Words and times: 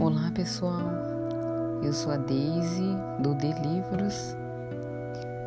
Olá 0.00 0.28
pessoal, 0.34 0.80
eu 1.80 1.92
sou 1.92 2.10
a 2.10 2.16
Daisy 2.16 2.96
do 3.20 3.32
De 3.36 3.52
Livros. 3.62 4.36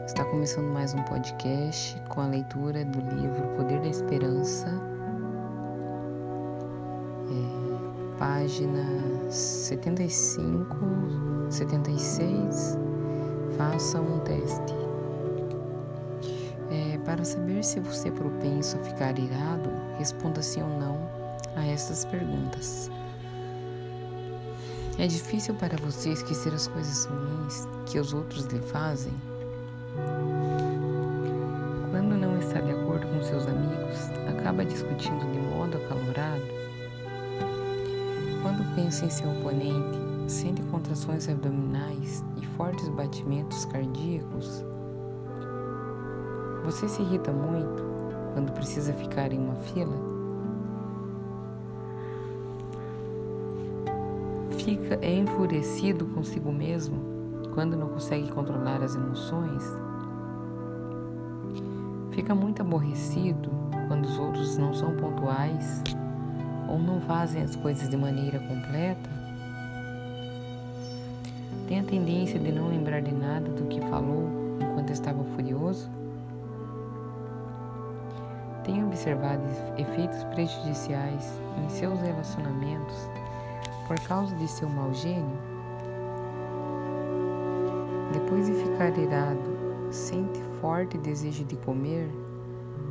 Está 0.06 0.24
começando 0.24 0.68
mais 0.68 0.94
um 0.94 1.04
podcast 1.04 2.02
com 2.08 2.22
a 2.22 2.28
leitura 2.28 2.86
do 2.86 3.00
livro 3.14 3.46
Poder 3.58 3.82
da 3.82 3.90
Esperança, 3.90 4.70
é, 7.30 8.18
página 8.18 8.86
75, 9.30 10.78
76. 11.50 12.78
Faça 13.58 14.00
um 14.00 14.20
teste. 14.20 14.74
É, 16.72 16.98
para 17.00 17.26
saber 17.26 17.66
se 17.66 17.82
você 17.82 18.08
é 18.08 18.12
propenso 18.12 18.78
a 18.78 18.80
ficar 18.80 19.20
irado, 19.20 19.70
responda 19.98 20.42
sim 20.42 20.64
ou 20.64 20.70
não 20.80 20.98
a 21.54 21.66
estas 21.68 22.06
perguntas. 22.06 22.90
É 25.00 25.06
difícil 25.06 25.54
para 25.54 25.78
você 25.78 26.10
esquecer 26.10 26.52
as 26.56 26.68
coisas 26.68 27.06
ruins 27.06 27.68
que 27.86 28.00
os 28.00 28.14
outros 28.14 28.46
lhe 28.46 28.60
fazem? 28.60 29.14
Quando 31.92 32.18
não 32.18 32.40
está 32.40 32.60
de 32.60 32.72
acordo 32.72 33.06
com 33.06 33.22
seus 33.22 33.46
amigos, 33.46 34.10
acaba 34.28 34.66
discutindo 34.66 35.32
de 35.32 35.40
modo 35.40 35.78
acalorado? 35.78 36.42
Quando 38.42 38.76
pensa 38.76 39.06
em 39.06 39.10
seu 39.12 39.30
oponente, 39.30 40.00
sente 40.28 40.64
contrações 40.64 41.30
abdominais 41.30 42.24
e 42.42 42.46
fortes 42.58 42.90
batimentos 42.90 43.66
cardíacos? 43.66 44.66
Você 46.66 46.88
se 46.88 47.04
irrita 47.04 47.32
muito 47.32 47.84
quando 48.34 48.52
precisa 48.52 48.92
ficar 48.94 49.32
em 49.32 49.38
uma 49.38 49.56
fila? 49.58 50.07
Fica 54.68 55.00
enfurecido 55.02 56.06
consigo 56.08 56.52
mesmo 56.52 57.00
quando 57.54 57.78
não 57.78 57.88
consegue 57.88 58.30
controlar 58.30 58.84
as 58.84 58.96
emoções? 58.96 59.64
Fica 62.12 62.36
muito 62.36 62.62
aborrecido 62.62 63.50
quando 63.88 64.04
os 64.04 64.20
outros 64.20 64.58
não 64.58 64.74
são 64.74 64.94
pontuais 64.98 65.82
ou 66.68 66.78
não 66.80 67.00
fazem 67.00 67.44
as 67.44 67.56
coisas 67.56 67.88
de 67.88 67.96
maneira 67.96 68.40
completa? 68.40 69.10
Tem 71.70 71.80
a 71.80 71.84
tendência 71.84 72.38
de 72.38 72.52
não 72.52 72.68
lembrar 72.68 73.02
de 73.02 73.14
nada 73.14 73.48
do 73.48 73.68
que 73.68 73.80
falou 73.88 74.30
enquanto 74.62 74.92
estava 74.92 75.24
furioso? 75.34 75.90
Tem 78.66 78.84
observado 78.84 79.44
efeitos 79.78 80.26
prejudiciais 80.26 81.40
em 81.64 81.70
seus 81.70 82.02
relacionamentos 82.02 83.10
por 83.88 84.00
causa 84.02 84.36
de 84.36 84.48
seu 84.48 84.68
mau 84.68 84.94
gênio? 84.94 85.38
Depois 88.12 88.46
de 88.46 88.54
ficar 88.54 88.98
irado, 88.98 89.40
sente 89.90 90.42
forte 90.60 90.98
desejo 90.98 91.46
de 91.46 91.56
comer, 91.58 92.10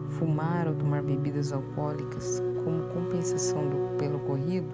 fumar 0.09 0.67
ou 0.67 0.75
tomar 0.75 1.03
bebidas 1.03 1.53
alcoólicas 1.53 2.43
como 2.65 2.89
compensação 2.95 3.69
do, 3.69 3.97
pelo 3.99 4.17
ocorrido? 4.17 4.69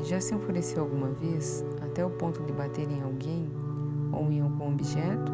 É, 0.00 0.02
já 0.04 0.20
se 0.20 0.34
enfureceu 0.34 0.82
alguma 0.82 1.08
vez 1.08 1.64
até 1.82 2.04
o 2.04 2.10
ponto 2.10 2.42
de 2.42 2.52
bater 2.52 2.90
em 2.90 3.02
alguém 3.02 3.48
ou 4.12 4.30
em 4.30 4.40
algum 4.40 4.72
objeto? 4.72 5.32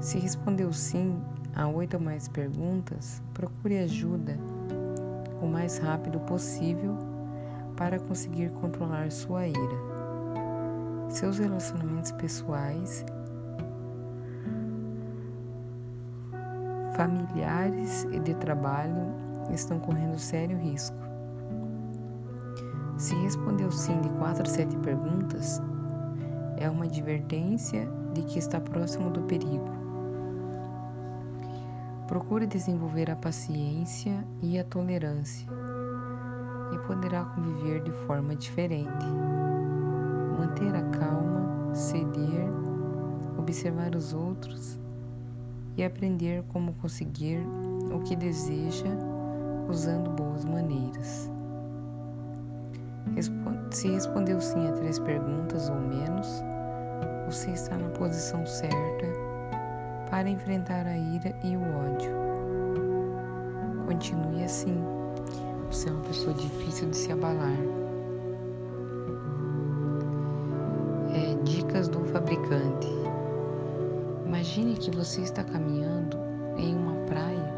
Se 0.00 0.18
respondeu 0.18 0.72
sim 0.72 1.20
a 1.54 1.68
oito 1.68 1.94
ou 1.94 2.02
mais 2.02 2.28
perguntas, 2.28 3.22
procure 3.34 3.78
ajuda 3.78 4.38
o 5.42 5.46
mais 5.46 5.78
rápido 5.78 6.20
possível 6.20 6.96
para 7.76 7.98
conseguir 7.98 8.50
controlar 8.52 9.10
sua 9.10 9.46
ira. 9.46 9.92
Seus 11.08 11.38
relacionamentos 11.38 12.12
pessoais, 12.12 13.04
familiares 16.96 18.04
e 18.12 18.20
de 18.20 18.34
trabalho 18.34 19.12
estão 19.52 19.78
correndo 19.80 20.18
sério 20.18 20.56
risco. 20.56 20.96
Se 22.96 23.14
respondeu 23.16 23.70
sim 23.70 24.00
de 24.00 24.08
quatro 24.10 24.44
a 24.44 24.46
sete 24.46 24.76
perguntas, 24.78 25.60
é 26.56 26.70
uma 26.70 26.84
advertência 26.84 27.88
de 28.14 28.22
que 28.22 28.38
está 28.38 28.60
próximo 28.60 29.10
do 29.10 29.22
perigo. 29.22 29.81
Procure 32.12 32.46
desenvolver 32.46 33.10
a 33.10 33.16
paciência 33.16 34.22
e 34.42 34.58
a 34.58 34.64
tolerância 34.64 35.48
e 36.70 36.78
poderá 36.86 37.24
conviver 37.24 37.82
de 37.82 37.90
forma 38.06 38.36
diferente. 38.36 39.06
Manter 40.38 40.76
a 40.76 40.82
calma, 40.90 41.74
ceder, 41.74 42.50
observar 43.38 43.94
os 43.94 44.12
outros 44.12 44.78
e 45.74 45.82
aprender 45.82 46.44
como 46.52 46.74
conseguir 46.74 47.38
o 47.90 48.00
que 48.00 48.14
deseja 48.14 48.90
usando 49.66 50.10
boas 50.10 50.44
maneiras. 50.44 51.30
Se 53.70 53.88
respondeu 53.88 54.38
sim 54.38 54.68
a 54.68 54.72
três 54.72 54.98
perguntas 54.98 55.70
ou 55.70 55.80
menos, 55.80 56.28
você 57.24 57.52
está 57.52 57.78
na 57.78 57.88
posição 57.88 58.44
certa 58.44 59.21
para 60.12 60.28
enfrentar 60.28 60.86
a 60.86 60.94
ira 60.94 61.34
e 61.42 61.56
o 61.56 61.62
ódio. 61.62 62.12
Continue 63.86 64.44
assim. 64.44 64.76
Você 65.70 65.88
é 65.88 65.92
uma 65.92 66.02
pessoa 66.02 66.34
difícil 66.34 66.90
de 66.90 66.96
se 66.98 67.10
abalar. 67.10 67.56
É, 71.14 71.34
dicas 71.44 71.88
do 71.88 72.04
fabricante. 72.04 72.88
Imagine 74.26 74.74
que 74.74 74.90
você 74.90 75.22
está 75.22 75.42
caminhando 75.42 76.18
em 76.58 76.76
uma 76.76 77.06
praia 77.06 77.54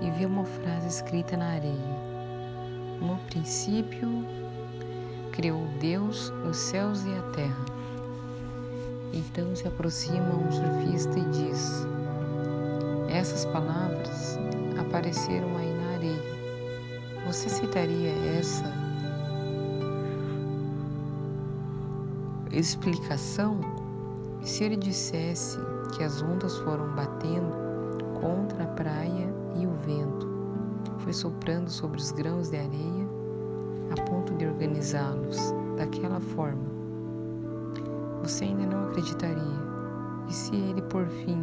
e 0.00 0.10
vê 0.12 0.24
uma 0.24 0.46
frase 0.46 0.88
escrita 0.88 1.36
na 1.36 1.48
areia. 1.48 1.98
No 2.98 3.18
princípio, 3.26 4.08
criou 5.32 5.66
Deus 5.78 6.32
os 6.48 6.56
céus 6.56 7.04
e 7.04 7.14
a 7.14 7.22
terra. 7.32 7.77
Então 9.12 9.54
se 9.54 9.66
aproxima 9.66 10.34
um 10.34 10.50
surfista 10.50 11.18
e 11.18 11.24
diz: 11.30 11.86
Essas 13.08 13.44
palavras 13.46 14.38
apareceram 14.78 15.56
aí 15.56 15.72
na 15.74 15.94
areia. 15.94 16.38
Você 17.26 17.48
citaria 17.48 18.10
essa 18.38 18.72
explicação 22.52 23.60
se 24.42 24.64
ele 24.64 24.76
dissesse 24.76 25.58
que 25.96 26.02
as 26.02 26.22
ondas 26.22 26.56
foram 26.58 26.94
batendo 26.94 27.68
contra 28.20 28.64
a 28.64 28.68
praia 28.68 29.32
e 29.56 29.66
o 29.66 29.72
vento 29.84 30.28
foi 30.98 31.12
soprando 31.12 31.70
sobre 31.70 31.98
os 31.98 32.10
grãos 32.12 32.50
de 32.50 32.56
areia 32.56 33.08
a 33.90 34.02
ponto 34.02 34.34
de 34.34 34.46
organizá-los 34.46 35.38
daquela 35.76 36.20
forma? 36.20 36.77
Você 38.22 38.44
ainda 38.44 38.66
não 38.66 38.88
acreditaria. 38.88 39.58
E 40.28 40.32
se 40.32 40.54
ele, 40.54 40.82
por 40.82 41.06
fim, 41.06 41.42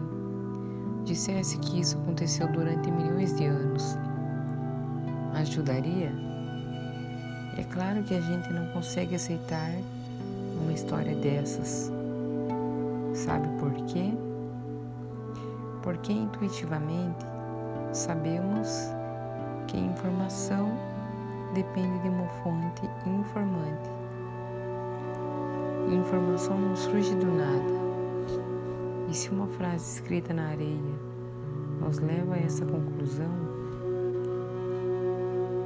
dissesse 1.04 1.58
que 1.60 1.80
isso 1.80 1.98
aconteceu 1.98 2.48
durante 2.52 2.92
milhões 2.92 3.36
de 3.36 3.46
anos, 3.46 3.98
ajudaria? 5.34 6.12
É 7.58 7.64
claro 7.64 8.04
que 8.04 8.14
a 8.14 8.22
gente 8.22 8.52
não 8.52 8.68
consegue 8.68 9.16
aceitar 9.16 9.72
uma 10.62 10.74
história 10.74 11.16
dessas. 11.16 11.92
Sabe 13.14 13.48
por 13.60 13.72
quê? 13.86 14.14
Porque 15.82 16.12
intuitivamente 16.12 17.26
sabemos 17.94 18.90
que 19.68 19.78
informação 19.78 20.70
depende 21.54 22.00
de 22.00 22.10
uma 22.10 22.28
fonte 22.44 22.82
informante. 23.06 23.90
Informação 25.92 26.60
não 26.60 26.76
surge 26.76 27.14
do 27.16 27.28
nada. 27.28 27.74
E 29.08 29.14
se 29.14 29.30
uma 29.30 29.48
frase 29.48 30.00
escrita 30.00 30.34
na 30.34 30.48
areia 30.48 30.80
nos 31.80 32.00
leva 32.00 32.34
a 32.34 32.40
essa 32.40 32.66
conclusão, 32.66 33.30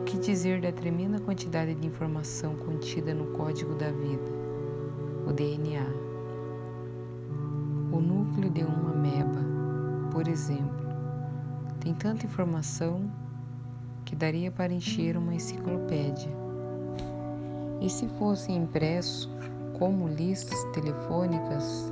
o 0.02 0.04
que 0.04 0.18
dizer 0.18 0.60
da 0.60 0.72
tremenda 0.72 1.20
quantidade 1.20 1.74
de 1.74 1.88
informação 1.88 2.56
contida 2.56 3.14
no 3.14 3.28
código 3.28 3.76
da 3.76 3.92
vida, 3.92 4.32
o 5.26 5.32
DNA? 5.32 5.86
O 7.92 8.00
núcleo 8.02 8.50
de 8.50 8.64
uma 8.64 8.92
ameba, 8.92 9.42
por 10.12 10.28
exemplo, 10.28 10.86
tem 11.80 11.94
tanta 11.94 12.26
informação 12.26 13.10
que 14.04 14.16
daria 14.16 14.52
para 14.52 14.74
encher 14.74 15.16
uma 15.16 15.34
enciclopédia. 15.34 16.32
E 17.80 17.90
se 17.90 18.08
fosse 18.10 18.52
impresso 18.52 19.30
como 19.80 20.10
listas 20.10 20.62
telefônicas, 20.74 21.92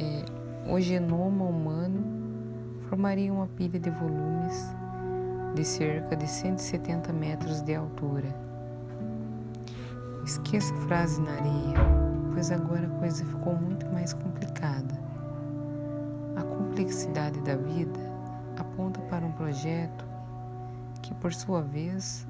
é, 0.00 0.72
o 0.72 0.80
genoma 0.80 1.44
humano 1.44 2.02
formaria 2.88 3.30
uma 3.30 3.46
pilha 3.46 3.78
de 3.78 3.90
volumes 3.90 4.74
de 5.54 5.64
cerca 5.64 6.16
de 6.16 6.26
170 6.26 7.12
metros 7.12 7.60
de 7.60 7.74
altura. 7.74 8.34
Esqueça 10.24 10.72
a 10.74 10.78
frase 10.86 11.20
na 11.20 11.32
areia, 11.32 11.74
pois 12.32 12.50
agora 12.50 12.86
a 12.86 12.98
coisa 12.98 13.24
ficou 13.26 13.54
muito 13.54 13.84
mais 13.90 14.14
complicada. 14.14 14.98
A 16.36 16.42
complexidade 16.42 17.38
da 17.42 17.56
vida 17.56 18.00
aponta 18.56 19.00
para 19.02 19.26
um 19.26 19.32
projeto 19.32 20.06
que, 21.02 21.12
por 21.14 21.34
sua 21.34 21.60
vez, 21.60 22.26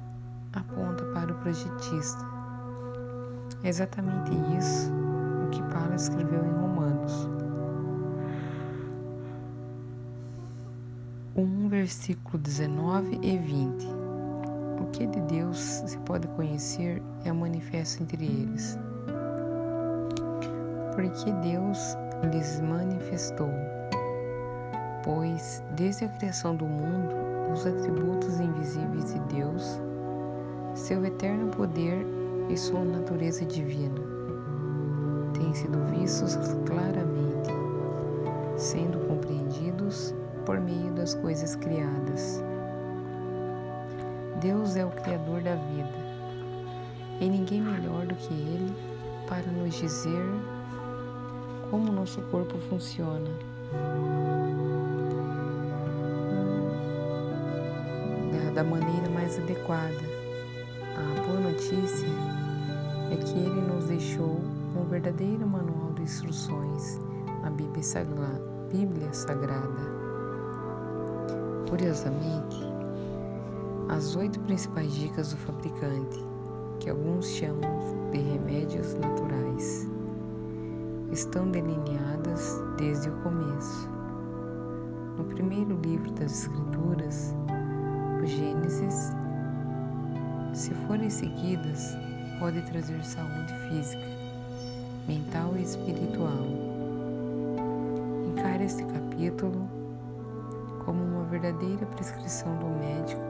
aponta 0.51 1.05
para 1.13 1.31
o 1.31 1.35
projetista. 1.35 2.32
É 3.63 3.69
exatamente 3.69 4.31
isso 4.59 4.91
o 5.45 5.49
que 5.49 5.63
Paulo 5.73 5.95
escreveu 5.95 6.43
em 6.43 6.51
Romanos. 6.51 7.29
1, 11.33 11.69
versículo 11.69 12.37
19 12.39 13.19
e 13.21 13.37
20. 13.37 13.87
O 14.81 14.87
que 14.91 15.07
de 15.07 15.21
Deus 15.21 15.57
se 15.57 15.97
pode 15.99 16.27
conhecer 16.29 17.01
é 17.23 17.31
manifesto 17.31 18.03
entre 18.03 18.25
eles. 18.25 18.77
Porque 20.93 21.31
Deus 21.31 21.95
lhes 22.33 22.59
manifestou. 22.59 23.49
Pois, 25.05 25.63
desde 25.73 26.03
a 26.03 26.09
criação 26.09 26.53
do 26.53 26.65
mundo, 26.65 27.15
os 27.53 27.65
atributos 27.65 28.41
invisíveis 28.41 29.13
de 29.13 29.19
Deus, 29.33 29.79
seu 30.75 31.05
eterno 31.05 31.47
poder 31.47 32.05
e 32.49 32.57
sua 32.57 32.83
natureza 32.83 33.45
divina, 33.45 34.01
têm 35.33 35.53
sido 35.53 35.79
vistos 35.95 36.35
claramente, 36.65 37.49
sendo 38.57 38.99
compreendidos 39.07 40.13
por 40.45 40.59
meio 40.59 40.91
das 40.93 41.13
coisas 41.15 41.55
criadas. 41.55 42.43
Deus 44.41 44.75
é 44.75 44.85
o 44.85 44.89
Criador 44.89 45.41
da 45.41 45.55
vida, 45.55 45.89
e 47.19 47.29
ninguém 47.29 47.61
melhor 47.61 48.05
do 48.05 48.15
que 48.15 48.33
Ele 48.33 48.73
para 49.27 49.51
nos 49.51 49.73
dizer 49.75 50.25
como 51.69 51.91
nosso 51.91 52.21
corpo 52.23 52.57
funciona. 52.69 53.29
Da, 58.53 58.63
maneira 58.63 59.09
mais 59.09 59.39
adequada. 59.39 59.97
A 60.95 61.21
boa 61.25 61.39
notícia 61.39 62.07
é 63.13 63.15
que 63.15 63.37
Ele 63.37 63.61
nos 63.61 63.85
deixou 63.85 64.41
um 64.75 64.83
verdadeiro 64.89 65.45
manual 65.47 65.93
de 65.93 66.01
instruções, 66.01 66.99
a 67.43 67.49
Bíblia 67.51 69.13
Sagrada. 69.13 69.93
Curiosamente, 71.69 72.57
as 73.89 74.15
oito 74.15 74.39
principais 74.41 74.91
dicas 74.95 75.31
do 75.31 75.37
fabricante, 75.37 76.25
que 76.79 76.89
alguns 76.89 77.27
chamam 77.27 78.09
de 78.11 78.17
remédios 78.17 78.95
naturais, 78.95 79.87
estão 81.11 81.51
delineadas 81.51 82.59
desde 82.77 83.09
o 83.09 83.13
começo. 83.21 83.87
No 85.17 85.23
primeiro 85.25 85.79
livro 85.83 86.11
das 86.13 86.41
Escrituras, 86.41 87.35
o 88.23 88.25
Gênesis, 88.25 89.11
se 90.51 90.73
forem 90.87 91.11
seguidas, 91.11 91.95
pode 92.39 92.61
trazer 92.63 93.03
saúde 93.03 93.53
física, 93.69 94.05
mental 95.07 95.53
e 95.57 95.63
espiritual. 95.63 96.45
Encare 98.29 98.65
este 98.65 98.83
capítulo 98.85 99.69
como 100.85 101.03
uma 101.03 101.23
verdadeira 101.25 101.85
prescrição 101.87 102.55
do 102.57 102.67
médico, 102.79 103.21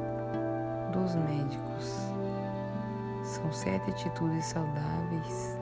dos 0.91 1.15
médicos. 1.15 2.13
São 3.23 3.51
sete 3.51 3.89
atitudes 3.91 4.45
saudáveis 4.45 5.57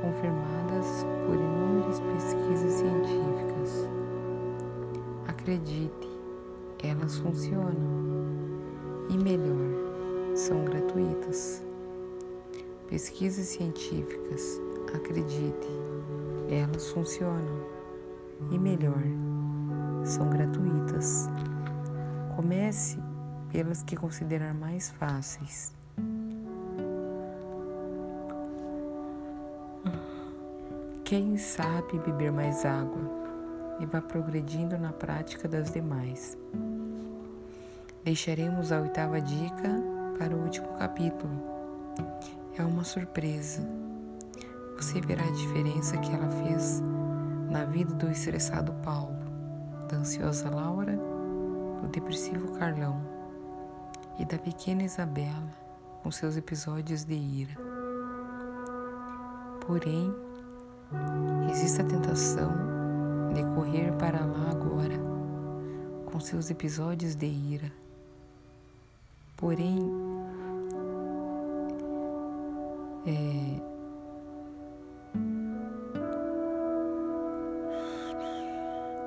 confirmadas 0.00 1.06
por 1.26 1.34
inúmeras 1.34 2.00
pesquisas 2.00 2.72
científicas. 2.72 3.88
Acredite, 5.28 6.08
elas 6.82 7.18
funcionam. 7.18 8.00
E 9.10 9.18
melhor, 9.18 10.36
são 10.36 10.64
gratuitas. 10.64 11.69
Pesquisas 12.90 13.46
científicas, 13.46 14.60
acredite, 14.92 15.68
elas 16.50 16.90
funcionam. 16.90 17.64
E 18.50 18.58
melhor, 18.58 19.00
são 20.04 20.28
gratuitas. 20.28 21.28
Comece 22.34 22.98
pelas 23.52 23.84
que 23.84 23.94
considerar 23.94 24.52
mais 24.52 24.90
fáceis. 24.90 25.72
Quem 31.04 31.36
sabe 31.36 31.96
beber 32.00 32.32
mais 32.32 32.64
água 32.64 33.08
e 33.78 33.86
vá 33.86 34.02
progredindo 34.02 34.76
na 34.76 34.92
prática 34.92 35.46
das 35.46 35.70
demais. 35.70 36.36
Deixaremos 38.02 38.72
a 38.72 38.80
oitava 38.80 39.20
dica 39.20 39.80
para 40.18 40.34
o 40.34 40.42
último 40.42 40.66
capítulo. 40.76 41.50
É 42.60 42.62
uma 42.62 42.84
surpresa. 42.84 43.66
Você 44.76 45.00
verá 45.00 45.24
a 45.24 45.30
diferença 45.30 45.96
que 45.96 46.12
ela 46.12 46.28
fez 46.28 46.82
na 47.48 47.64
vida 47.64 47.94
do 47.94 48.10
estressado 48.10 48.74
Paulo 48.84 49.16
da 49.88 49.96
ansiosa 49.96 50.50
Laura, 50.50 50.94
do 51.80 51.88
depressivo 51.88 52.52
Carlão 52.58 53.00
e 54.18 54.26
da 54.26 54.36
pequena 54.36 54.82
Isabela 54.82 55.50
com 56.02 56.10
seus 56.10 56.36
episódios 56.36 57.02
de 57.02 57.14
ira. 57.14 57.56
Porém, 59.66 60.14
existe 61.50 61.80
a 61.80 61.84
tentação 61.84 62.52
de 63.32 63.42
correr 63.54 63.90
para 63.92 64.22
lá 64.22 64.50
agora 64.50 65.00
com 66.04 66.20
seus 66.20 66.50
episódios 66.50 67.14
de 67.14 67.26
ira. 67.26 67.72
Porém, 69.34 70.09
é, 73.06 73.60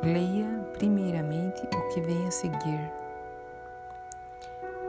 leia 0.04 0.48
primeiramente 0.78 1.62
o 1.66 1.94
que 1.94 2.01
vem 2.01 2.28
a 2.28 2.31
seguir. 2.31 2.92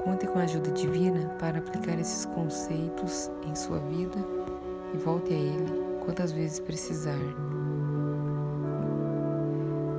Conte 0.03 0.27
com 0.27 0.39
a 0.39 0.43
ajuda 0.43 0.71
divina 0.73 1.29
para 1.39 1.59
aplicar 1.59 1.99
esses 1.99 2.25
conceitos 2.27 3.31
em 3.47 3.55
sua 3.55 3.79
vida 3.79 4.19
e 4.93 4.99
volte 4.99 5.33
a 5.33 5.37
ele 5.37 5.85
quantas 6.05 6.33
vezes 6.33 6.61
precisar. 6.61 7.19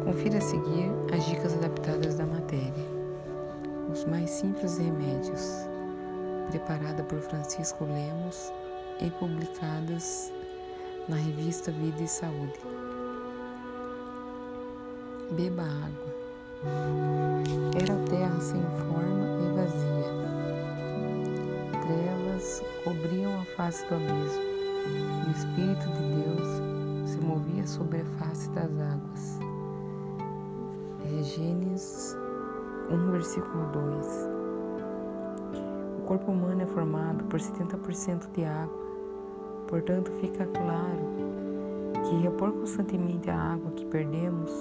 Confira 0.04 0.38
a 0.38 0.42
seguir 0.42 0.92
as 1.16 1.26
dicas 1.26 1.54
adaptadas 1.56 2.16
da 2.16 2.26
matéria. 2.26 2.96
Os 3.92 4.06
mais 4.06 4.30
simples 4.30 4.78
remédios, 4.78 5.68
preparada 6.52 7.04
por 7.04 7.20
Francisco 7.20 7.86
Lemos 7.86 8.52
e 9.02 9.10
publicadas 9.12 10.32
na 11.08 11.16
revista 11.16 11.72
Vida 11.72 12.04
e 12.04 12.08
Saúde. 12.08 12.60
Beba 15.32 15.64
água. 15.64 16.16
Era 17.76 17.96
terra 18.10 18.40
sem 18.40 18.62
forma 18.62 19.26
e 19.44 19.56
vazia. 19.56 20.16
Trevas 21.82 22.64
cobriam 22.84 23.40
a 23.40 23.46
face 23.56 23.86
do 23.88 23.96
abismo, 23.96 24.44
e 24.88 25.28
o 25.28 25.32
Espírito 25.32 25.88
de 25.90 26.04
Deus 26.24 27.10
se 27.10 27.20
movia 27.20 27.68
sobre 27.68 28.02
a 28.02 28.06
face 28.20 28.50
das 28.52 28.72
águas. 28.80 29.40
É 31.04 31.24
Gênesis 31.24 32.18
1, 32.90 33.12
versículo 33.12 33.66
2. 33.72 34.08
O 36.00 36.02
corpo 36.08 36.32
humano 36.32 36.62
é 36.62 36.68
formado 36.68 37.24
por 37.26 37.40
70% 37.40 38.32
de 38.32 38.46
água, 38.46 38.85
portanto, 39.68 40.12
fica 40.22 40.46
claro 40.46 41.16
que 42.08 42.16
repor 42.22 42.52
constantemente 42.52 43.30
a 43.30 43.54
água 43.54 43.72
que 43.72 43.86
perdemos 43.86 44.52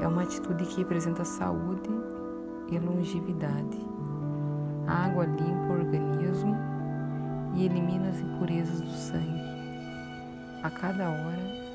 é 0.00 0.06
uma 0.06 0.22
atitude 0.22 0.64
que 0.66 0.78
representa 0.78 1.24
saúde 1.24 1.90
e 2.70 2.78
longevidade. 2.78 3.78
A 4.86 5.06
água 5.06 5.24
limpa 5.24 5.72
o 5.72 5.78
organismo 5.78 6.56
e 7.54 7.64
elimina 7.64 8.08
as 8.10 8.20
impurezas 8.20 8.80
do 8.80 8.90
sangue. 8.90 9.42
A 10.62 10.70
cada 10.70 11.08
hora, 11.08 11.68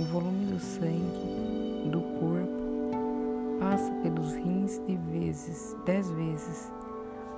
o 0.00 0.04
volume 0.04 0.46
do 0.46 0.58
sangue 0.58 1.90
do 1.90 2.00
corpo 2.18 3.58
passa 3.60 3.90
pelos 4.02 4.32
rins 4.34 4.80
de 4.86 4.96
vezes, 4.96 5.76
dez 5.84 6.10
vezes, 6.12 6.72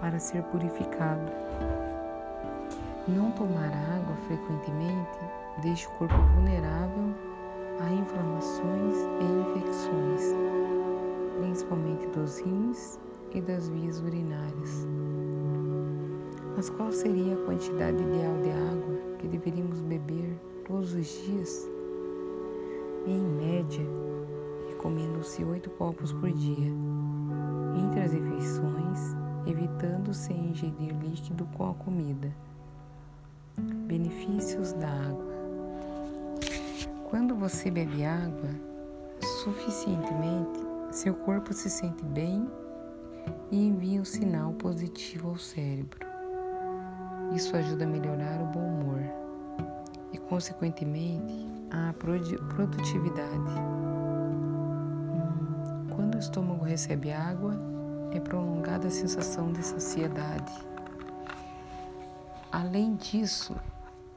para 0.00 0.18
ser 0.18 0.42
purificado. 0.44 1.30
Não 3.16 3.32
tomar 3.32 3.72
água 3.96 4.14
frequentemente 4.28 5.18
deixa 5.62 5.88
o 5.88 5.92
corpo 5.94 6.14
vulnerável 6.34 7.12
a 7.80 7.92
inflamações 7.92 8.96
e 9.20 9.58
infecções, 9.58 10.34
principalmente 11.38 12.06
dos 12.08 12.38
rins 12.38 13.00
e 13.34 13.40
das 13.40 13.68
vias 13.68 14.00
urinárias. 14.00 14.86
Mas 16.54 16.70
qual 16.70 16.92
seria 16.92 17.34
a 17.34 17.44
quantidade 17.46 18.00
ideal 18.00 18.36
de 18.42 18.50
água 18.50 18.96
que 19.18 19.26
deveríamos 19.26 19.80
beber 19.80 20.38
todos 20.66 20.94
os 20.94 21.06
dias? 21.06 21.68
Em 23.06 23.18
média, 23.18 23.86
recomendam-se 24.68 25.42
oito 25.42 25.68
copos 25.70 26.12
por 26.12 26.30
dia, 26.30 26.70
entre 27.82 28.02
as 28.02 28.12
refeições, 28.12 29.16
evitando-se 29.46 30.32
ingerir 30.32 30.94
líquido 31.00 31.48
com 31.56 31.70
a 31.70 31.74
comida. 31.74 32.30
Benefícios 33.58 34.72
da 34.74 34.88
água: 34.88 35.34
Quando 37.08 37.34
você 37.34 37.70
bebe 37.70 38.04
água 38.04 38.50
suficientemente, 39.42 40.60
seu 40.90 41.14
corpo 41.14 41.52
se 41.52 41.70
sente 41.70 42.04
bem 42.04 42.48
e 43.50 43.66
envia 43.66 44.00
um 44.00 44.04
sinal 44.04 44.52
positivo 44.54 45.28
ao 45.28 45.38
cérebro. 45.38 45.98
Isso 47.34 47.56
ajuda 47.56 47.84
a 47.84 47.88
melhorar 47.88 48.40
o 48.42 48.46
bom 48.46 48.66
humor 48.66 49.02
e, 50.12 50.18
consequentemente, 50.18 51.48
a 51.70 51.92
produtividade. 51.92 53.54
Quando 55.94 56.16
o 56.16 56.18
estômago 56.18 56.64
recebe 56.64 57.12
água, 57.12 57.56
é 58.12 58.18
prolongada 58.18 58.88
a 58.88 58.90
sensação 58.90 59.52
de 59.52 59.62
saciedade. 59.62 60.52
Além 62.52 62.96
disso, 62.96 63.54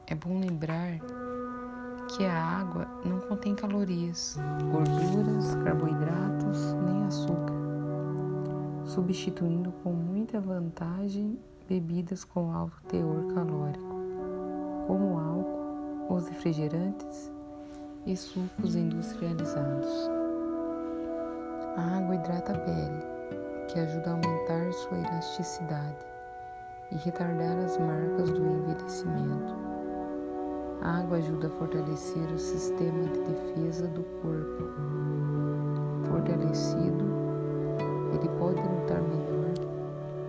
é 0.08 0.14
bom 0.16 0.40
lembrar 0.40 0.98
que 2.08 2.24
a 2.24 2.36
água 2.36 2.84
não 3.04 3.20
contém 3.20 3.54
calorias, 3.54 4.36
gorduras, 4.72 5.54
carboidratos 5.62 6.72
nem 6.84 7.06
açúcar, 7.06 7.54
substituindo 8.86 9.70
com 9.84 9.92
muita 9.92 10.40
vantagem 10.40 11.38
bebidas 11.68 12.24
com 12.24 12.52
alto 12.52 12.76
teor 12.88 13.32
calórico, 13.32 13.94
como 14.88 15.16
álcool, 15.16 16.12
os 16.16 16.26
refrigerantes 16.26 17.32
e 18.04 18.16
sucos 18.16 18.74
industrializados. 18.74 20.10
A 21.76 21.98
água 21.98 22.16
hidrata 22.16 22.52
a 22.52 22.58
pele, 22.58 23.68
que 23.68 23.78
ajuda 23.78 24.10
a 24.10 24.14
aumentar 24.14 24.72
sua 24.72 24.98
elasticidade 24.98 26.13
e 26.94 26.98
retardar 26.98 27.58
as 27.58 27.76
marcas 27.76 28.30
do 28.30 28.46
envelhecimento. 28.46 29.54
A 30.82 31.00
água 31.00 31.18
ajuda 31.18 31.48
a 31.48 31.50
fortalecer 31.50 32.22
o 32.32 32.38
sistema 32.38 33.04
de 33.08 33.20
defesa 33.20 33.88
do 33.88 34.04
corpo. 34.22 34.70
Fortalecido, 36.08 37.04
ele 38.12 38.28
pode 38.38 38.60
lutar 38.60 39.02
melhor 39.02 39.54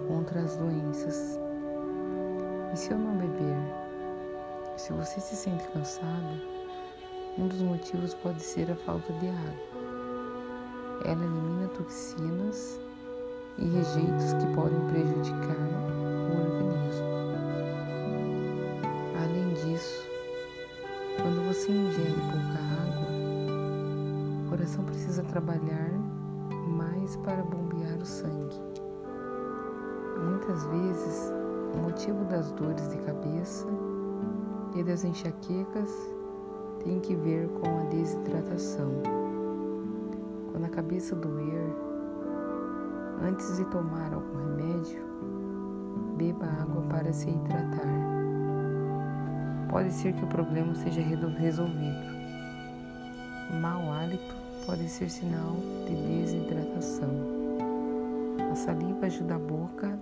contra 0.07 0.41
as 0.41 0.57
doenças. 0.57 1.39
E 2.74 2.77
se 2.77 2.91
eu 2.91 2.98
não 2.98 3.15
beber? 3.17 3.57
Se 4.77 4.91
você 4.93 5.19
se 5.19 5.36
sente 5.36 5.67
cansado, 5.69 6.41
um 7.38 7.48
dos 7.48 7.62
motivos 7.62 8.13
pode 8.15 8.41
ser 8.41 8.72
a 8.72 8.75
falta 8.75 9.13
de 9.13 9.27
água. 9.27 9.75
Ela 11.03 11.24
elimina 11.24 11.67
toxinas 11.69 12.79
e 13.57 13.65
rejeitos 13.65 14.34
que 14.34 14.55
podem 14.55 14.79
prejudicar 14.88 15.75
trabalhar 25.36 25.92
mais 26.65 27.18
para 27.18 27.44
bombear 27.44 27.98
o 27.98 28.06
sangue. 28.06 28.56
Muitas 30.24 30.65
vezes, 30.68 31.34
o 31.74 31.77
motivo 31.80 32.24
das 32.24 32.54
dores 32.54 32.89
de 32.89 32.98
cabeça 33.00 33.68
e 34.74 34.82
das 34.82 35.04
enxaquecas 35.04 35.92
tem 36.86 37.01
que 37.01 37.13
ver 37.15 37.50
com 37.50 37.68
a 37.68 37.84
desidratação. 37.89 38.89
Quando 40.54 40.63
a 40.63 40.70
cabeça 40.70 41.13
doer, 41.18 41.75
antes 43.22 43.58
de 43.58 43.65
tomar 43.65 44.13
algum 44.13 44.38
remédio, 44.38 45.04
beba 46.15 46.46
água 46.46 46.82
para 46.84 47.12
se 47.12 47.30
hidratar. 47.30 47.89
Pode 49.70 49.92
ser 49.92 50.13
que 50.13 50.24
o 50.24 50.27
problema 50.27 50.74
seja 50.75 51.01
resolvido. 51.01 52.15
Mau 53.60 53.92
hálito 53.92 54.44
pode 54.65 54.89
ser 54.89 55.10
sinal 55.10 55.55
de 55.86 55.95
desidratação. 55.95 57.10
A 58.51 58.55
saliva 58.55 59.05
ajuda 59.05 59.36
a 59.36 59.39
boca 59.39 60.00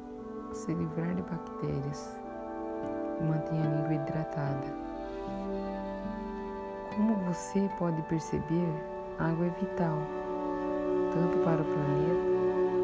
a 0.49 0.53
se 0.53 0.73
livrar 0.73 1.13
de 1.15 1.21
bactérias 1.23 2.17
e 3.19 3.23
mantém 3.23 3.59
a 3.61 3.65
língua 3.65 3.93
hidratada. 3.93 4.73
Como 6.95 7.15
você 7.25 7.69
pode 7.77 8.01
perceber, 8.03 8.67
a 9.19 9.29
água 9.29 9.47
é 9.47 9.49
vital, 9.49 9.97
tanto 11.13 11.37
para 11.39 11.61
o 11.61 11.65
planeta 11.65 12.33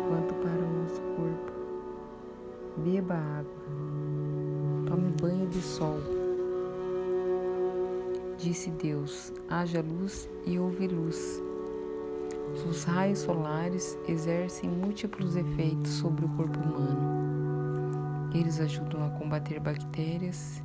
quanto 0.09 0.33
para 0.35 0.65
o 0.65 0.81
nosso 0.81 1.01
corpo. 1.15 1.51
Beba 2.77 3.15
água, 3.15 3.53
tome 4.87 5.11
banho 5.21 5.47
de 5.47 5.61
sol. 5.61 5.97
Disse 8.37 8.69
Deus: 8.71 9.31
haja 9.49 9.81
luz 9.81 10.29
e 10.45 10.57
houve 10.57 10.87
luz. 10.87 11.48
Os 12.69 12.83
raios 12.83 13.19
solares 13.19 13.97
exercem 14.07 14.69
múltiplos 14.69 15.35
efeitos 15.35 15.91
sobre 15.91 16.25
o 16.25 16.29
corpo 16.29 16.59
humano. 16.59 18.29
Eles 18.33 18.59
ajudam 18.59 19.05
a 19.05 19.09
combater 19.11 19.59
bactérias 19.59 20.63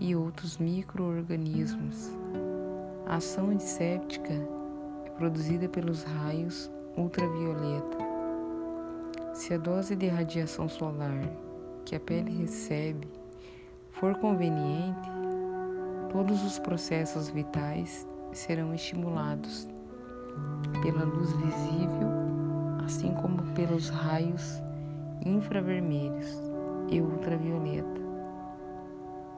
e 0.00 0.14
outros 0.16 0.58
micro-organismos 0.58 2.10
a 3.08 3.16
ação 3.16 3.50
antisséptica 3.50 4.32
é 5.04 5.10
produzida 5.10 5.68
pelos 5.68 6.02
raios 6.02 6.68
ultravioleta. 6.96 7.98
Se 9.32 9.54
a 9.54 9.58
dose 9.58 9.94
de 9.94 10.08
radiação 10.08 10.68
solar 10.68 11.22
que 11.84 11.94
a 11.94 12.00
pele 12.00 12.36
recebe 12.36 13.08
for 13.92 14.16
conveniente, 14.16 15.08
todos 16.10 16.42
os 16.42 16.58
processos 16.58 17.28
vitais 17.28 18.08
serão 18.32 18.74
estimulados 18.74 19.68
pela 20.82 21.04
luz 21.04 21.32
visível, 21.32 22.08
assim 22.84 23.12
como 23.14 23.42
pelos 23.54 23.88
raios 23.88 24.62
infravermelhos 25.24 26.40
e 26.90 27.00
ultravioleta, 27.00 28.00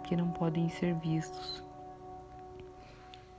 que 0.04 0.16
não 0.16 0.28
podem 0.30 0.68
ser 0.68 0.94
vistos 0.94 1.68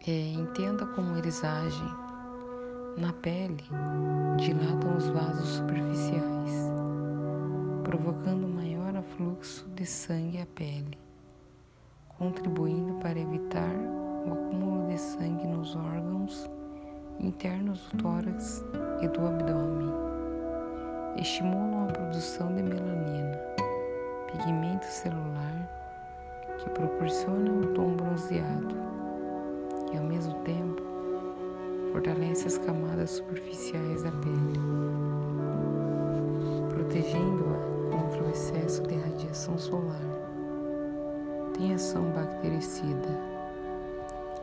é, 0.07 0.31
entenda 0.31 0.85
como 0.85 1.17
eles 1.17 1.43
agem. 1.43 2.09
Na 2.97 3.13
pele, 3.13 3.63
dilatam 4.37 4.97
os 4.97 5.07
vasos 5.09 5.49
superficiais, 5.49 6.71
provocando 7.83 8.47
maior 8.47 8.95
afluxo 8.95 9.67
de 9.69 9.85
sangue 9.85 10.41
à 10.41 10.45
pele, 10.47 10.97
contribuindo 12.17 12.95
para 12.95 13.19
evitar 13.19 13.73
o 14.25 14.33
acúmulo 14.33 14.87
de 14.87 14.97
sangue 14.97 15.47
nos 15.47 15.75
órgãos 15.75 16.49
internos 17.19 17.79
do 17.91 18.01
tórax 18.01 18.63
e 19.01 19.07
do 19.07 19.25
abdômen. 19.25 19.93
Estimulam 21.17 21.89
a 21.89 21.91
produção 21.91 22.47
de 22.55 22.63
melanina, 22.63 23.37
pigmento 24.31 24.85
celular 24.85 25.69
que 26.57 26.69
proporciona 26.69 27.51
um 27.51 27.73
tom 27.73 27.95
bronzeado 27.95 28.75
e 29.93 29.97
ao 29.97 30.03
mesmo 30.03 30.33
tempo 30.43 30.81
fortalece 31.91 32.47
as 32.47 32.57
camadas 32.57 33.11
superficiais 33.11 34.03
da 34.03 34.11
pele, 34.11 34.59
protegendo-a 36.69 37.97
contra 37.97 38.23
o 38.23 38.29
excesso 38.29 38.83
de 38.83 38.95
radiação 38.95 39.57
solar. 39.57 39.99
Tem 41.57 41.73
ação 41.73 42.03
bactericida, 42.11 43.09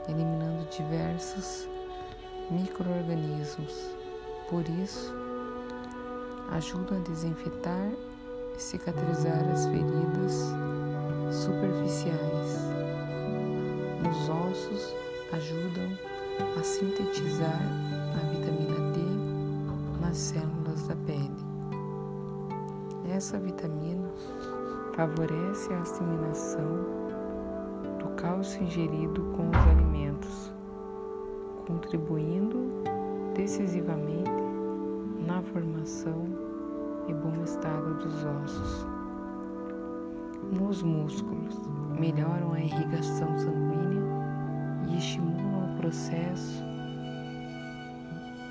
eliminando 0.09 0.67
diversos 0.71 1.69
microorganismos. 2.51 3.91
Por 4.49 4.69
isso, 4.69 5.15
ajuda 6.53 6.97
a 6.97 7.01
desinfetar 7.01 7.93
e 8.57 8.63
cicatrizar 8.63 9.45
as 9.53 9.67
feridas 9.67 10.55
superficiais 11.31 12.77
nos 14.07 14.29
ossos 14.29 14.95
ajudam 15.33 15.99
a 16.59 16.63
sintetizar 16.63 17.61
a 18.15 18.33
vitamina 18.33 18.93
D 18.93 19.01
nas 20.01 20.17
células 20.17 20.87
da 20.87 20.95
pele. 20.95 21.31
Essa 23.09 23.39
vitamina 23.39 24.09
favorece 24.95 25.73
a 25.73 25.81
assimilação 25.81 26.85
do 27.99 28.09
cálcio 28.17 28.63
ingerido 28.63 29.23
com 29.37 29.49
os 29.49 29.57
alimentos, 29.71 30.53
contribuindo 31.67 32.83
decisivamente 33.35 34.31
na 35.27 35.43
formação 35.43 36.27
e 37.09 37.13
bom 37.13 37.43
estado 37.45 37.95
dos 37.95 38.25
ossos. 38.25 38.87
Nos 40.53 40.83
músculos, 40.83 41.61
melhoram 41.99 42.53
a 42.53 42.61
irrigação 42.61 43.37
sanguínea 43.37 44.03
e 44.89 44.99
estimulam 44.99 45.75
o 45.75 45.77
processo, 45.79 46.63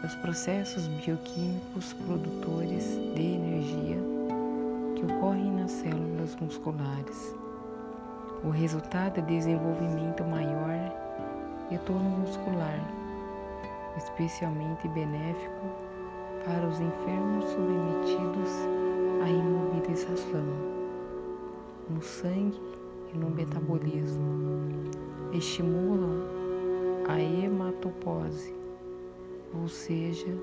os 0.04 0.16
processos 0.16 0.88
bioquímicos 0.88 1.94
produtores 1.94 3.00
de 3.16 3.22
energia 3.22 3.98
que 4.96 5.06
ocorrem 5.06 5.52
nas 5.52 5.72
células 5.72 6.36
musculares. 6.36 7.36
O 8.44 8.50
resultado 8.50 9.20
é 9.20 9.22
desenvolvimento 9.22 10.24
maior 10.24 10.92
e 11.72 11.78
tono 11.80 12.10
muscular, 12.20 12.80
especialmente 13.98 14.88
benéfico 14.90 15.66
para 16.46 16.68
os 16.68 16.80
enfermos 16.80 17.46
submetidos 17.46 18.52
à 19.24 19.30
imobilização 19.30 20.76
no 21.90 22.02
sangue 22.02 22.60
e 23.14 23.18
no 23.18 23.30
metabolismo. 23.30 24.26
Estimulam 25.34 26.24
a 27.08 27.20
hematopose, 27.20 28.54
ou 29.54 29.68
seja, 29.68 30.34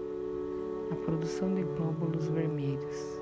a 0.90 0.94
produção 0.94 1.54
de 1.54 1.62
glóbulos 1.62 2.28
vermelhos, 2.28 3.20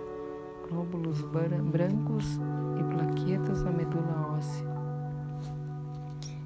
glóbulos 0.69 1.23
brancos 1.23 2.39
e 2.79 2.85
plaquetas 2.95 3.63
na 3.63 3.71
medula 3.71 4.37
óssea. 4.37 4.67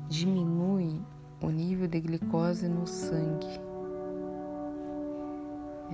Diminui 0.08 1.00
o 1.42 1.50
nível 1.50 1.88
de 1.88 2.00
glicose 2.00 2.68
no 2.68 2.86
sangue, 2.86 3.60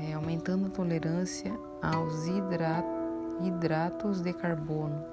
é, 0.02 0.14
aumentando 0.14 0.66
a 0.66 0.70
tolerância 0.70 1.52
aos 1.82 2.26
hidratos 2.26 4.20
de 4.20 4.32
carbono, 4.32 5.04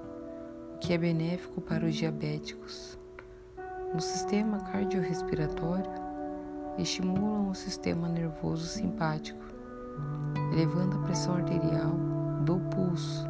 o 0.75 0.77
que 0.79 0.93
é 0.93 0.97
benéfico 0.97 1.59
para 1.61 1.85
os 1.85 1.95
diabéticos. 1.95 2.97
No 3.93 3.99
sistema 3.99 4.59
cardiorrespiratório, 4.59 5.91
estimulam 6.77 7.49
o 7.49 7.55
sistema 7.55 8.07
nervoso 8.07 8.65
simpático, 8.65 9.43
elevando 10.53 10.97
a 10.97 11.01
pressão 11.03 11.35
arterial, 11.35 11.91
do 12.45 12.59
pulso, 12.69 13.25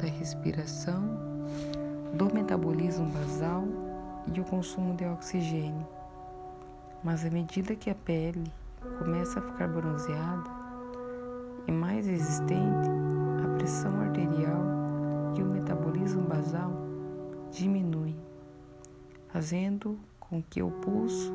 da 0.00 0.06
respiração, 0.06 1.02
do 2.14 2.32
metabolismo 2.32 3.06
basal 3.10 3.64
e 4.32 4.40
o 4.40 4.44
consumo 4.44 4.94
de 4.94 5.04
oxigênio. 5.04 5.86
Mas 7.02 7.24
à 7.24 7.30
medida 7.30 7.74
que 7.74 7.90
a 7.90 7.94
pele 7.94 8.52
começa 8.98 9.38
a 9.38 9.42
ficar 9.42 9.68
bronzeada 9.68 10.55
e 11.66 11.72
mais 11.72 12.06
resistente, 12.06 12.90
a 13.44 13.56
pressão 13.56 14.00
arterial 14.00 14.62
e 15.36 15.42
o 15.42 15.46
metabolismo 15.46 16.22
basal 16.22 16.70
diminuem, 17.50 18.16
fazendo 19.28 19.98
com 20.20 20.42
que 20.42 20.62
o 20.62 20.70
pulso 20.70 21.32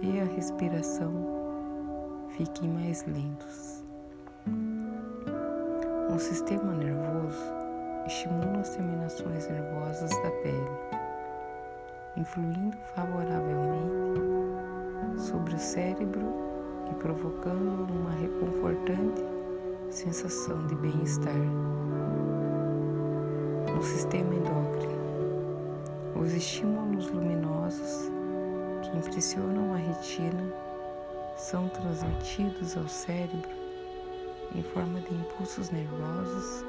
e 0.00 0.20
a 0.20 0.24
respiração 0.24 1.12
fiquem 2.36 2.68
mais 2.68 3.04
lentos. 3.06 3.84
O 6.14 6.18
sistema 6.18 6.74
nervoso 6.74 7.42
estimula 8.06 8.60
as 8.60 8.70
terminações 8.70 9.48
nervosas 9.48 10.10
da 10.10 10.30
pele 10.42 11.02
influindo 12.16 12.76
favoravelmente 12.94 14.20
sobre 15.16 15.54
o 15.54 15.58
cérebro 15.58 16.22
e 16.90 16.94
provocando 16.94 17.90
uma 17.92 18.10
reconfortante 18.10 19.22
sensação 19.92 20.66
de 20.66 20.74
bem-estar. 20.76 21.36
No 23.74 23.82
sistema 23.82 24.34
endócrino, 24.34 25.02
os 26.18 26.32
estímulos 26.32 27.10
luminosos 27.10 28.10
que 28.82 28.96
impressionam 28.96 29.74
a 29.74 29.76
retina 29.76 30.50
são 31.36 31.68
transmitidos 31.68 32.76
ao 32.76 32.88
cérebro 32.88 33.50
em 34.54 34.62
forma 34.62 35.00
de 35.00 35.14
impulsos 35.14 35.70
nervosos 35.70 36.64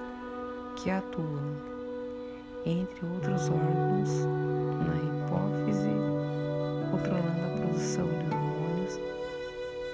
que 0.76 0.90
atuam, 0.90 1.56
entre 2.66 3.06
outros 3.06 3.50
órgãos, 3.50 4.10
na 4.86 4.96
hipófise, 4.98 5.90
controlando 6.92 7.46
a 7.46 7.58
produção 7.62 8.06
de 8.06 8.36
hormônios 8.36 9.00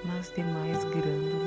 nas 0.04 0.32
demais 0.34 0.84
glândulas 0.84 1.39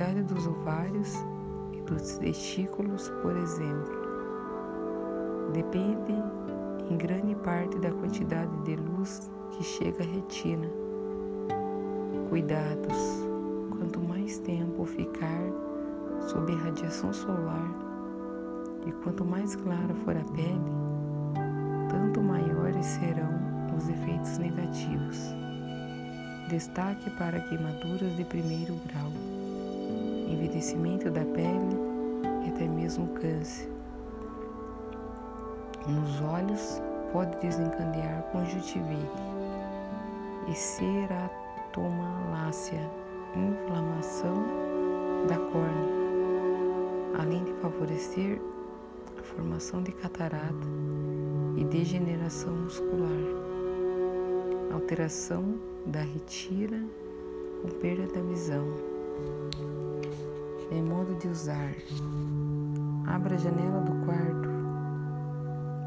A 0.00 0.02
atividade 0.02 0.22
dos 0.22 0.46
ovários 0.46 1.14
e 1.74 1.80
dos 1.82 2.16
testículos, 2.16 3.10
por 3.22 3.36
exemplo, 3.36 3.92
depende 5.52 6.14
em 6.88 6.96
grande 6.96 7.34
parte 7.34 7.78
da 7.80 7.90
quantidade 7.90 8.56
de 8.62 8.76
luz 8.76 9.30
que 9.50 9.62
chega 9.62 10.02
à 10.02 10.06
retina. 10.06 10.66
Cuidados: 12.30 12.96
quanto 13.76 14.00
mais 14.00 14.38
tempo 14.38 14.86
ficar 14.86 15.42
sob 16.28 16.50
radiação 16.54 17.12
solar 17.12 17.70
e 18.86 18.92
quanto 19.02 19.22
mais 19.22 19.54
clara 19.54 19.94
for 20.02 20.16
a 20.16 20.24
pele, 20.32 20.70
tanto 21.90 22.22
maiores 22.22 22.86
serão 22.86 23.38
os 23.76 23.86
efeitos 23.86 24.38
negativos. 24.38 25.34
Destaque 26.48 27.10
para 27.18 27.40
queimaduras 27.40 28.16
de 28.16 28.24
primeiro 28.24 28.74
grau, 28.86 29.29
envelhecimento 30.32 31.10
da 31.10 31.24
pele 31.24 31.76
e 32.44 32.48
até 32.48 32.66
mesmo 32.66 33.06
câncer. 33.08 33.70
Nos 35.86 36.20
olhos 36.20 36.82
pode 37.12 37.36
desencadear 37.40 38.22
conjuntivite 38.32 39.06
e 40.48 40.54
ceratomalácia, 40.54 42.80
inflamação 43.34 44.42
da 45.26 45.36
córnea, 45.36 46.00
além 47.18 47.44
de 47.44 47.52
favorecer 47.54 48.40
a 49.18 49.22
formação 49.22 49.82
de 49.82 49.92
catarata 49.92 50.66
e 51.56 51.64
degeneração 51.64 52.54
muscular, 52.54 53.10
alteração 54.72 55.58
da 55.86 56.00
retina 56.00 56.86
com 57.62 57.68
perda 57.68 58.06
da 58.12 58.20
visão. 58.22 58.66
É 60.72 60.80
modo 60.80 61.16
de 61.16 61.26
usar. 61.26 61.74
Abra 63.04 63.34
a 63.34 63.38
janela 63.38 63.80
do 63.80 64.06
quarto 64.06 64.48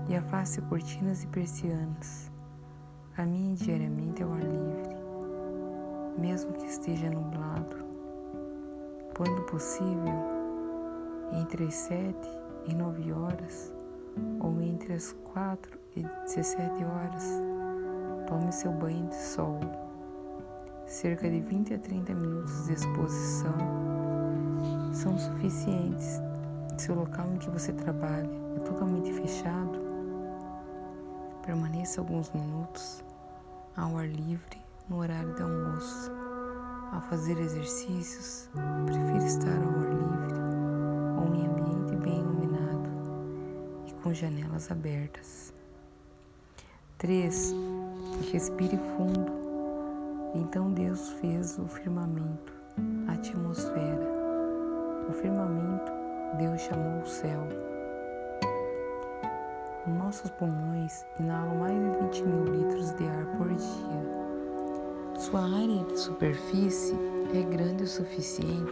e 0.10 0.16
afaste 0.16 0.62
cortinas 0.64 1.24
e 1.24 1.28
persianas. 1.28 2.30
Caminhe 3.16 3.56
diariamente 3.56 4.22
ao 4.22 4.34
ar 4.34 4.42
livre, 4.42 4.98
mesmo 6.20 6.52
que 6.52 6.66
esteja 6.66 7.10
nublado. 7.10 7.78
Quando 9.16 9.44
possível, 9.44 10.20
entre 11.32 11.64
as 11.64 11.76
7 11.76 12.18
e 12.68 12.76
9 12.76 13.14
horas, 13.14 13.74
ou 14.42 14.62
entre 14.62 14.96
as 14.96 15.14
4 15.32 15.80
e 15.96 16.04
17 16.26 16.84
horas, 16.84 17.42
tome 18.28 18.52
seu 18.52 18.74
banho 18.74 19.08
de 19.08 19.16
sol. 19.16 19.62
Cerca 20.86 21.30
de 21.30 21.40
20 21.40 21.76
a 21.76 21.80
30 21.80 22.14
minutos 22.14 22.66
de 22.66 22.74
exposição 22.74 23.94
são 24.94 25.18
suficientes 25.18 26.22
se 26.78 26.92
o 26.92 26.96
local 26.96 27.28
em 27.34 27.38
que 27.38 27.50
você 27.50 27.74
trabalha 27.74 28.30
é 28.56 28.60
totalmente 28.60 29.12
fechado. 29.12 29.82
Permaneça 31.46 32.00
alguns 32.00 32.32
minutos 32.32 33.04
ao 33.76 33.98
ar 33.98 34.08
livre 34.08 34.62
no 34.88 35.00
horário 35.00 35.34
de 35.34 35.42
almoço. 35.42 36.12
Ao 36.92 37.02
fazer 37.02 37.38
exercícios, 37.40 38.50
prefira 38.86 39.26
estar 39.26 39.58
ao 39.58 39.80
ar 39.80 39.90
livre 39.90 40.34
ou 41.20 41.36
em 41.36 41.48
ambiente 41.48 41.96
bem 41.98 42.20
iluminado 42.20 42.90
e 43.88 43.94
com 43.94 44.14
janelas 44.14 44.72
abertas. 44.72 45.54
3. 47.00 47.54
Respire 48.32 48.78
fundo. 48.78 49.34
Então 50.36 50.72
Deus 50.72 51.10
fez 51.20 51.58
o 51.58 51.66
firmamento, 51.68 52.54
a 53.08 53.14
atmosfera. 53.14 54.23
O 55.10 55.14
firmamento 55.14 55.92
Deus 56.38 56.62
chamou 56.62 57.02
o 57.02 57.08
céu. 57.08 57.48
Nossos 59.86 60.32
pulmões 60.32 61.06
inalam 61.20 61.56
mais 61.56 61.76
de 61.76 62.22
20 62.22 62.24
mil 62.24 62.44
litros 62.46 62.92
de 62.92 63.06
ar 63.08 63.26
por 63.38 63.48
dia. 63.50 64.14
Sua 65.20 65.42
área 65.42 65.84
de 65.84 66.00
superfície 66.00 66.96
é 67.36 67.42
grande 67.42 67.84
o 67.84 67.88
suficiente 67.88 68.72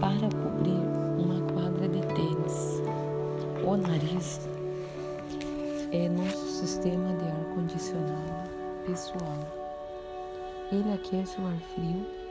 para 0.00 0.28
cobrir 0.42 0.82
uma 1.16 1.40
quadra 1.52 1.88
de 1.88 2.00
tênis. 2.08 2.82
O 3.64 3.76
nariz 3.76 4.40
é 5.92 6.08
nosso 6.08 6.46
sistema 6.48 7.14
de 7.14 7.24
ar 7.24 7.54
condicionado 7.54 8.50
pessoal. 8.84 9.38
Ele 10.72 10.92
aquece 10.92 11.40
o 11.40 11.46
ar 11.46 11.58
frio 11.74 12.24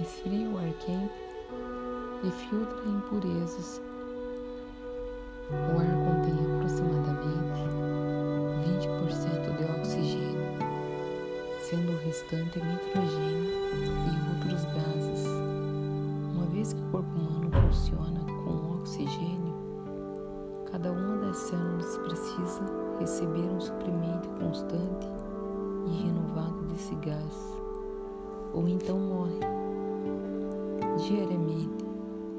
esfria 0.00 0.48
o 0.48 0.58
ar 0.58 0.72
quente 0.80 1.21
e 2.24 2.30
filtra 2.30 2.88
impurezas. 2.88 3.82
O 5.50 5.78
ar 5.78 5.92
contém 6.04 6.34
aproximadamente 6.54 7.62
20% 8.64 9.56
de 9.56 9.80
oxigênio, 9.80 10.48
sendo 11.60 11.92
o 11.92 11.98
restante 11.98 12.60
nitrogênio 12.60 13.50
e 14.06 14.34
outros 14.34 14.64
gases. 14.66 15.26
Uma 16.34 16.46
vez 16.46 16.72
que 16.72 16.80
o 16.80 16.90
corpo 16.90 17.18
humano 17.18 17.50
funciona 17.50 18.20
com 18.44 18.78
oxigênio, 18.78 19.52
cada 20.70 20.92
uma 20.92 21.16
das 21.26 21.36
células 21.36 21.98
precisa 21.98 22.62
receber 23.00 23.50
um 23.50 23.60
suprimento 23.60 24.28
constante 24.40 25.08
e 25.86 26.04
renovado 26.04 26.62
desse 26.66 26.94
gás, 26.96 27.58
ou 28.54 28.68
então 28.68 28.98
morre. 28.98 29.40
Diariamente 31.08 31.81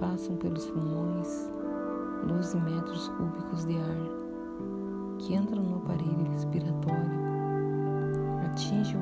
passam 0.04 0.36
pelos 0.36 0.66
pulmões 0.66 1.50
12 2.28 2.58
metros 2.58 3.08
cúbicos 3.08 3.64
de 3.64 3.78
ar 3.78 5.18
que 5.18 5.34
entram 5.34 5.64
no 5.64 5.78
aparelho 5.78 6.30
respiratório, 6.30 7.10
atingem 8.46 9.00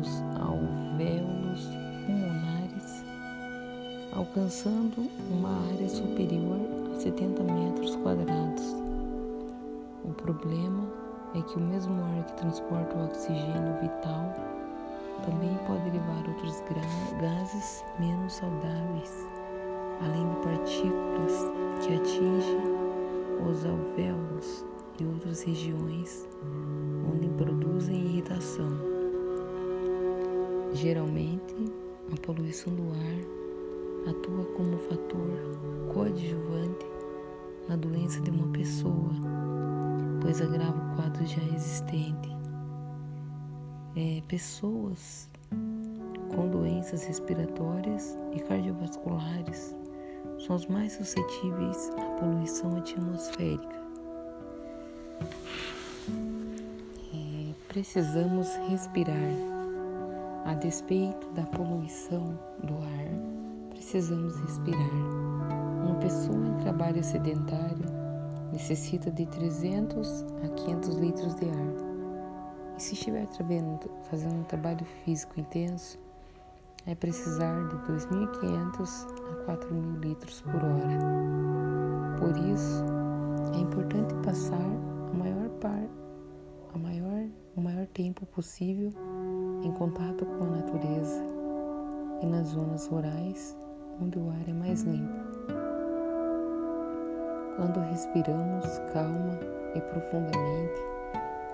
os 0.00 0.22
alvéolos 0.40 1.68
pulmonares, 2.06 3.04
alcançando 4.14 5.10
uma 5.28 5.50
área 5.72 5.88
superior 5.88 6.60
a 6.94 7.00
70 7.00 7.42
metros 7.42 7.96
quadrados. 7.96 8.76
O 10.04 10.12
problema 10.12 10.84
é 11.34 11.42
que 11.42 11.56
o 11.56 11.60
mesmo 11.60 12.00
ar 12.00 12.24
que 12.26 12.34
transporta 12.34 12.96
o 12.96 13.06
oxigênio 13.06 13.80
vital 13.82 14.32
também 15.24 15.58
pode 15.66 15.90
levar 15.90 16.28
outros 16.28 16.62
gases 17.20 17.84
menos 17.98 18.34
saudáveis, 18.34 19.33
além 20.04 20.28
de 20.28 20.36
partículas 20.36 21.50
que 21.80 21.94
atingem 21.94 22.58
os 23.48 23.64
alvéolos 23.64 24.64
e 25.00 25.04
outras 25.04 25.42
regiões 25.42 26.28
onde 27.12 27.28
produzem 27.30 27.96
irritação. 27.96 28.68
Geralmente, 30.72 31.54
a 32.12 32.20
poluição 32.20 32.74
do 32.74 32.82
ar 32.82 34.10
atua 34.10 34.44
como 34.56 34.78
fator 34.78 35.92
coadjuvante 35.92 36.86
na 37.68 37.76
doença 37.76 38.20
de 38.20 38.30
uma 38.30 38.48
pessoa 38.48 39.10
pois 40.24 40.40
agrava 40.40 40.78
o 40.78 40.96
quadro 40.96 41.26
já 41.26 41.42
existente. 41.54 42.30
É, 43.94 44.22
pessoas 44.26 45.28
com 46.34 46.48
doenças 46.48 47.04
respiratórias 47.04 48.18
e 48.32 48.40
cardiovasculares 48.40 49.76
são 50.38 50.56
as 50.56 50.66
mais 50.66 50.92
suscetíveis 50.92 51.90
à 51.96 52.20
poluição 52.20 52.76
atmosférica. 52.76 53.76
É, 57.14 57.52
precisamos 57.68 58.48
respirar. 58.68 59.54
A 60.44 60.52
despeito 60.52 61.26
da 61.32 61.44
poluição 61.44 62.38
do 62.62 62.74
ar, 62.74 63.70
precisamos 63.70 64.38
respirar. 64.40 64.90
Uma 65.82 65.94
pessoa 65.96 66.46
em 66.46 66.56
trabalho 66.58 67.02
sedentário 67.02 67.86
necessita 68.52 69.10
de 69.10 69.24
300 69.26 70.22
a 70.44 70.48
500 70.48 70.96
litros 70.96 71.34
de 71.36 71.46
ar. 71.46 72.76
E 72.76 72.82
se 72.82 72.94
estiver 72.94 73.26
fazendo 74.10 74.34
um 74.34 74.44
trabalho 74.44 74.84
físico 75.04 75.40
intenso, 75.40 75.98
é 76.86 76.94
precisar 76.94 77.68
de 77.68 77.76
2.500 77.92 79.06
a 79.46 79.52
4.000 79.52 80.00
litros 80.00 80.40
por 80.42 80.56
hora. 80.56 80.98
Por 82.18 82.36
isso, 82.36 82.84
é 83.54 83.58
importante 83.58 84.14
passar 84.24 84.70
a 85.12 85.16
maior 85.16 85.48
par, 85.60 85.84
a 86.74 86.78
maior, 86.78 87.28
o 87.56 87.60
maior 87.60 87.86
tempo 87.88 88.26
possível 88.26 88.90
em 89.62 89.72
contato 89.72 90.26
com 90.26 90.44
a 90.44 90.50
natureza 90.50 91.22
e 92.22 92.26
nas 92.26 92.48
zonas 92.48 92.86
rurais 92.86 93.56
onde 94.00 94.18
o 94.18 94.28
ar 94.30 94.48
é 94.48 94.52
mais 94.52 94.82
limpo. 94.82 95.14
Quando 97.56 97.80
respiramos 97.88 98.66
calma 98.92 99.38
e 99.74 99.80
profundamente, 99.80 100.82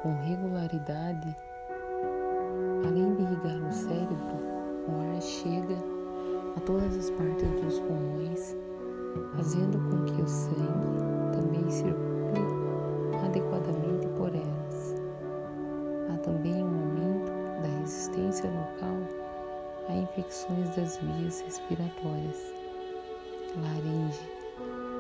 com 0.03 0.15
regularidade, 0.23 1.37
além 2.87 3.15
de 3.15 3.23
irrigar 3.23 3.69
o 3.69 3.73
cérebro, 3.73 4.30
o 4.91 5.15
ar 5.15 5.23
chega 5.23 5.77
a 6.57 6.61
todas 6.61 6.97
as 6.97 7.11
partes 7.11 7.49
dos 7.63 7.79
pulmões, 7.81 8.57
fazendo 9.37 9.79
com 9.91 10.05
que 10.05 10.23
o 10.23 10.27
sangue 10.27 11.33
também 11.33 11.71
circule 11.71 12.11
adequadamente 13.25 14.07
por 14.17 14.35
elas. 14.35 14.95
Há 16.13 16.17
também 16.19 16.65
um 16.65 16.67
aumento 16.67 17.33
da 17.63 17.69
resistência 17.81 18.51
local 18.51 18.97
a 19.89 19.95
infecções 19.95 20.69
das 20.77 20.99
vias 20.99 21.41
respiratórias, 21.41 22.53
laringe, 23.63 24.21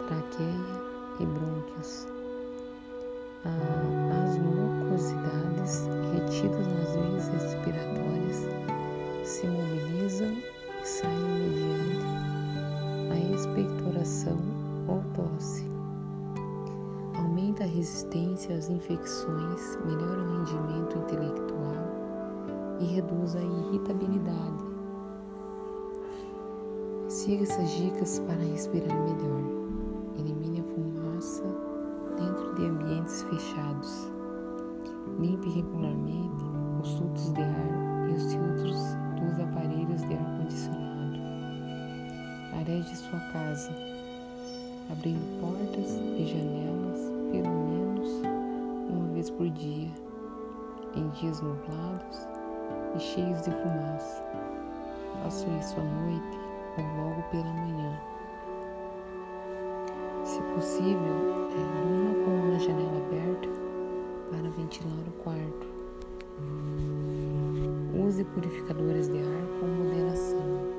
traqueia 0.09 0.91
e 1.21 1.27
brônquios. 1.27 2.07
Ah, 3.45 4.25
as 4.25 4.37
mucosidades 4.39 5.87
retidas 6.13 6.67
nas 6.67 6.97
vias 6.97 7.29
respiratórias 7.29 8.80
se 9.31 9.47
mobilizam 9.47 10.37
e 10.83 10.87
saem 10.87 11.17
mediante 11.39 12.05
a 13.13 13.35
expectoração 13.37 14.37
ou 14.89 15.01
tosse. 15.15 15.65
Aumenta 17.15 17.63
a 17.63 17.67
resistência 17.69 18.57
às 18.57 18.69
infecções, 18.69 19.79
melhora 19.87 20.21
o 20.21 20.39
rendimento 20.39 20.99
intelectual 20.99 21.77
e 22.81 22.87
reduz 22.87 23.37
a 23.37 23.41
irritabilidade. 23.41 24.65
Siga 27.07 27.45
essas 27.45 27.71
dicas 27.71 28.19
para 28.19 28.35
respirar 28.35 28.99
melhor. 29.01 29.43
Elimine 30.19 30.61
a 30.61 30.65
fumaça 30.75 31.45
dentro 32.19 32.55
de 32.57 32.67
ambientes 32.67 33.23
fechados. 33.23 34.11
Limpe 35.21 35.49
regularmente 35.51 36.45
os 36.83 36.95
dutos 36.95 37.33
de 37.33 37.43
ar 37.43 38.09
e 38.11 38.15
os 38.15 38.33
filtros 38.33 39.10
dos 39.21 39.41
aparelhos 39.41 40.01
de 40.03 40.15
ar-condicionado. 40.15 41.21
Areje 42.59 42.97
sua 42.97 43.21
casa, 43.33 43.71
abrindo 44.91 45.41
portas 45.41 45.93
e 46.19 46.27
janelas 46.27 47.01
pelo 47.31 47.51
menos 47.51 48.09
uma 48.89 49.13
vez 49.15 49.31
por 49.31 49.49
dia, 49.51 49.91
em 50.97 51.09
dias 51.11 51.41
nublados 51.41 52.27
e 52.97 53.01
cheios 53.01 53.43
de 53.43 53.51
fumaça. 53.51 54.25
Faça 55.23 55.47
isso 55.61 55.77
à 55.79 55.85
noite 55.85 56.39
ou 56.79 57.05
logo 57.05 57.23
pela 57.31 57.45
manhã 57.45 58.11
se 60.31 60.41
possível, 60.55 61.49
é, 61.51 61.83
durma 61.83 62.25
com 62.25 62.31
uma 62.31 62.59
janela 62.61 62.99
aberta 62.99 63.49
para 64.31 64.49
ventilar 64.51 65.05
o 65.09 65.23
quarto. 65.23 65.67
Use 68.11 68.25
purificadores 68.25 69.09
de 69.09 69.19
ar 69.19 69.61
com 69.61 69.69
moderação. 69.69 70.70